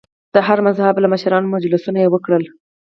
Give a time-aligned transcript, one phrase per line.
[0.33, 2.43] د هر مذهب له مشرانو مجلسونه وکړل.